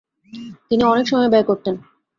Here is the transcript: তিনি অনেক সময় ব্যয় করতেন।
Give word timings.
তিনি 0.69 0.83
অনেক 0.83 1.05
সময় 1.07 1.29
ব্যয় 1.29 1.45
করতেন। 1.45 1.75